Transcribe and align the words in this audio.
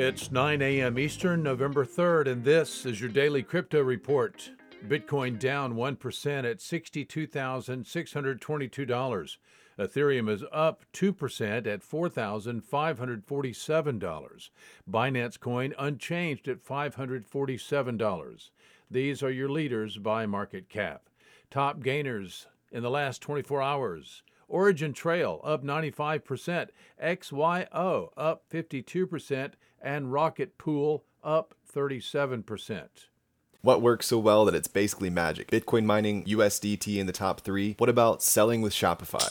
It's 0.00 0.30
9 0.30 0.62
a.m. 0.62 0.96
Eastern, 0.96 1.42
November 1.42 1.84
3rd, 1.84 2.28
and 2.28 2.44
this 2.44 2.86
is 2.86 3.00
your 3.00 3.10
daily 3.10 3.42
crypto 3.42 3.82
report. 3.82 4.52
Bitcoin 4.86 5.40
down 5.40 5.74
1% 5.74 6.48
at 6.48 6.58
$62,622. 6.58 9.36
Ethereum 9.76 10.30
is 10.30 10.44
up 10.52 10.84
2% 10.92 11.66
at 11.66 11.80
$4,547. 11.80 14.50
Binance 14.88 15.40
Coin 15.40 15.74
unchanged 15.76 16.46
at 16.46 16.64
$547. 16.64 18.50
These 18.88 19.22
are 19.24 19.32
your 19.32 19.48
leaders 19.48 19.98
by 19.98 20.26
market 20.26 20.68
cap. 20.68 21.08
Top 21.50 21.82
gainers 21.82 22.46
in 22.70 22.84
the 22.84 22.90
last 22.90 23.20
24 23.20 23.60
hours. 23.60 24.22
Origin 24.48 24.92
Trail 24.92 25.40
up 25.44 25.62
95%, 25.62 26.68
XYO 27.02 28.08
up 28.16 28.44
52%, 28.50 29.52
and 29.80 30.12
Rocket 30.12 30.58
Pool 30.58 31.04
up 31.22 31.54
37%. 31.72 32.88
What 33.60 33.82
works 33.82 34.06
so 34.06 34.18
well 34.18 34.44
that 34.44 34.54
it's 34.54 34.68
basically 34.68 35.10
magic? 35.10 35.50
Bitcoin 35.50 35.84
mining, 35.84 36.24
USDT 36.24 36.96
in 36.96 37.06
the 37.06 37.12
top 37.12 37.40
three. 37.40 37.74
What 37.78 37.90
about 37.90 38.22
selling 38.22 38.62
with 38.62 38.72
Shopify? 38.72 39.30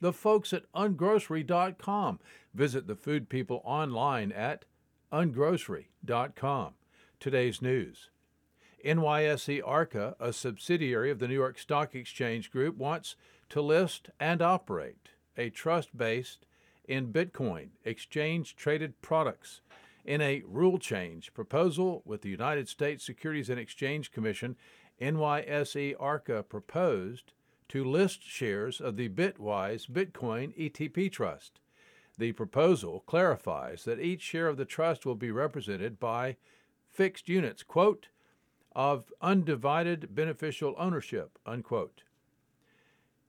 the 0.00 0.12
folks 0.12 0.52
at 0.52 0.70
ungrocery.com. 0.72 2.18
Visit 2.54 2.86
the 2.86 2.96
food 2.96 3.28
people 3.28 3.60
online 3.64 4.32
at 4.32 4.64
ungrocery.com. 5.12 6.74
Today's 7.18 7.60
news. 7.62 8.10
NYSE 8.84 9.60
Arca, 9.64 10.16
a 10.18 10.32
subsidiary 10.32 11.10
of 11.10 11.18
the 11.18 11.28
New 11.28 11.34
York 11.34 11.58
Stock 11.58 11.94
Exchange 11.94 12.50
Group, 12.50 12.76
wants 12.78 13.14
to 13.50 13.60
list 13.60 14.08
and 14.18 14.40
operate 14.40 15.10
a 15.36 15.50
trust 15.50 15.96
based 15.96 16.46
in 16.84 17.12
Bitcoin 17.12 17.68
exchange 17.84 18.56
traded 18.56 19.00
products. 19.02 19.60
In 20.04 20.22
a 20.22 20.42
rule 20.46 20.78
change 20.78 21.34
proposal 21.34 22.02
with 22.06 22.22
the 22.22 22.30
United 22.30 22.68
States 22.68 23.04
Securities 23.04 23.50
and 23.50 23.60
Exchange 23.60 24.10
Commission, 24.10 24.56
NYSE 25.00 25.94
Arca 26.00 26.42
proposed 26.42 27.32
to 27.70 27.84
list 27.84 28.24
shares 28.24 28.80
of 28.80 28.96
the 28.96 29.08
Bitwise 29.08 29.88
Bitcoin 29.88 30.52
ETP 30.58 31.10
Trust. 31.10 31.60
The 32.18 32.32
proposal 32.32 33.04
clarifies 33.06 33.84
that 33.84 34.00
each 34.00 34.22
share 34.22 34.48
of 34.48 34.56
the 34.56 34.64
trust 34.64 35.06
will 35.06 35.14
be 35.14 35.30
represented 35.30 36.00
by 36.00 36.36
fixed 36.88 37.28
units, 37.28 37.62
quote, 37.62 38.08
of 38.74 39.12
undivided 39.20 40.16
beneficial 40.16 40.74
ownership, 40.78 41.38
unquote. 41.46 42.02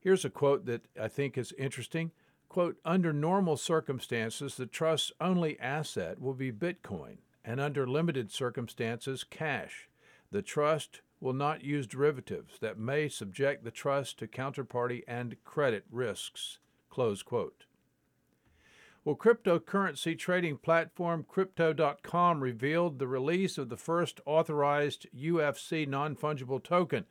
Here's 0.00 0.24
a 0.24 0.30
quote 0.30 0.66
that 0.66 0.88
I 1.00 1.06
think 1.06 1.38
is 1.38 1.54
interesting. 1.56 2.10
Quote, 2.48 2.78
under 2.84 3.12
normal 3.12 3.56
circumstances, 3.56 4.56
the 4.56 4.66
trust's 4.66 5.12
only 5.20 5.58
asset 5.60 6.20
will 6.20 6.34
be 6.34 6.50
Bitcoin, 6.50 7.18
and 7.44 7.60
under 7.60 7.86
limited 7.86 8.32
circumstances, 8.32 9.22
cash. 9.22 9.88
The 10.32 10.42
trust 10.42 11.02
will 11.24 11.32
not 11.32 11.64
use 11.64 11.86
derivatives 11.86 12.58
that 12.60 12.78
may 12.78 13.08
subject 13.08 13.64
the 13.64 13.70
trust 13.70 14.18
to 14.18 14.26
counterparty 14.26 15.02
and 15.08 15.34
credit 15.42 15.82
risks. 15.90 16.58
Close 16.90 17.22
quote. 17.22 17.64
Well, 19.06 19.16
cryptocurrency 19.16 20.18
trading 20.18 20.58
platform 20.58 21.24
Crypto.com 21.26 22.42
revealed 22.42 22.98
the 22.98 23.06
release 23.06 23.56
of 23.56 23.70
the 23.70 23.78
first 23.78 24.20
authorized 24.26 25.06
UFC 25.16 25.88
non 25.88 26.14
fungible 26.14 26.62
token. 26.62 27.06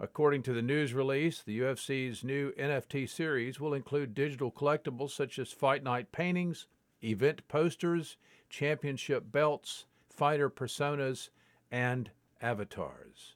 According 0.00 0.44
to 0.44 0.54
the 0.54 0.62
news 0.62 0.94
release, 0.94 1.42
the 1.42 1.60
UFC's 1.60 2.24
new 2.24 2.52
NFT 2.52 3.06
series 3.06 3.60
will 3.60 3.74
include 3.74 4.14
digital 4.14 4.50
collectibles 4.50 5.10
such 5.10 5.38
as 5.38 5.52
fight 5.52 5.82
night 5.82 6.10
paintings, 6.10 6.66
event 7.04 7.46
posters, 7.48 8.16
championship 8.48 9.30
belts, 9.30 9.84
fighter 10.08 10.48
personas, 10.48 11.28
and 11.70 12.10
avatars. 12.40 13.34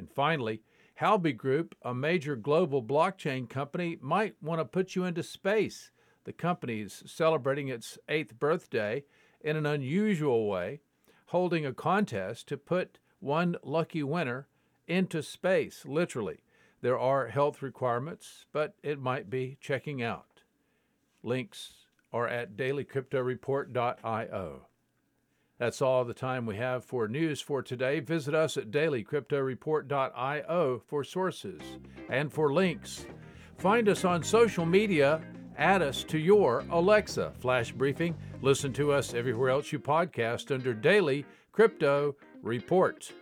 And 0.00 0.10
finally, 0.10 0.62
Huobi 0.98 1.36
Group, 1.36 1.74
a 1.82 1.92
major 1.92 2.34
global 2.34 2.82
blockchain 2.82 3.50
company, 3.50 3.98
might 4.00 4.34
want 4.40 4.58
to 4.58 4.64
put 4.64 4.96
you 4.96 5.04
into 5.04 5.22
space. 5.22 5.90
The 6.24 6.32
company 6.32 6.80
is 6.80 7.02
celebrating 7.04 7.68
its 7.68 7.98
eighth 8.08 8.38
birthday 8.38 9.04
in 9.42 9.56
an 9.56 9.66
unusual 9.66 10.48
way, 10.48 10.80
holding 11.26 11.66
a 11.66 11.74
contest 11.74 12.48
to 12.48 12.56
put 12.56 12.98
one 13.18 13.56
lucky 13.62 14.02
winner 14.02 14.48
into 14.88 15.22
space, 15.22 15.84
literally. 15.84 16.38
There 16.80 16.98
are 16.98 17.26
health 17.26 17.60
requirements, 17.60 18.46
but 18.54 18.76
it 18.82 18.98
might 18.98 19.28
be 19.28 19.58
checking 19.60 20.02
out. 20.02 20.44
Links 21.22 21.74
are 22.10 22.26
at 22.26 22.56
dailycryptoreport.io. 22.56 24.66
That's 25.60 25.80
all 25.82 26.04
the 26.06 26.14
time 26.14 26.46
we 26.46 26.56
have 26.56 26.86
for 26.86 27.06
news 27.06 27.42
for 27.42 27.60
today. 27.60 28.00
Visit 28.00 28.34
us 28.34 28.56
at 28.56 28.70
dailycryptoreport.io 28.70 30.82
for 30.86 31.04
sources 31.04 31.60
and 32.08 32.32
for 32.32 32.50
links. 32.50 33.04
Find 33.58 33.86
us 33.90 34.06
on 34.06 34.22
social 34.22 34.64
media. 34.64 35.20
Add 35.58 35.82
us 35.82 36.02
to 36.04 36.18
your 36.18 36.64
Alexa 36.70 37.34
flash 37.40 37.72
briefing. 37.72 38.16
Listen 38.40 38.72
to 38.72 38.90
us 38.90 39.12
everywhere 39.12 39.50
else 39.50 39.70
you 39.70 39.78
podcast 39.78 40.50
under 40.50 40.72
Daily 40.72 41.26
Crypto 41.52 42.16
Report. 42.42 43.12